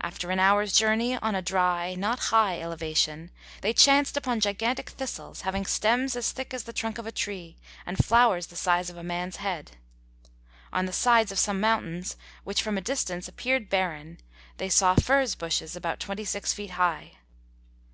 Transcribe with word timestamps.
After 0.00 0.30
an 0.30 0.40
hour's 0.40 0.72
journey, 0.72 1.18
on 1.18 1.34
a 1.34 1.42
dry, 1.42 1.94
not 1.94 2.18
high 2.32 2.58
elevation, 2.62 3.30
they 3.60 3.74
chanced 3.74 4.16
upon 4.16 4.40
gigantic 4.40 4.88
thistles 4.88 5.42
having 5.42 5.66
stems 5.66 6.16
as 6.16 6.32
thick 6.32 6.54
as 6.54 6.64
the 6.64 6.72
trunk 6.72 6.96
of 6.96 7.06
a 7.06 7.12
tree 7.12 7.58
and 7.84 8.02
flowers 8.02 8.46
the 8.46 8.56
size 8.56 8.88
of 8.88 8.96
a 8.96 9.02
man's 9.04 9.36
head. 9.36 9.72
On 10.72 10.86
the 10.86 10.94
sides 10.94 11.30
of 11.30 11.38
some 11.38 11.60
mountains 11.60 12.16
which 12.42 12.62
from 12.62 12.78
a 12.78 12.80
distance 12.80 13.28
appeared 13.28 13.68
barren 13.68 14.16
they 14.56 14.70
saw 14.70 14.94
furze 14.94 15.34
bushes 15.34 15.76
about 15.76 16.00
twenty 16.00 16.24
six 16.24 16.54
feet 16.54 16.70
high. 16.70 17.18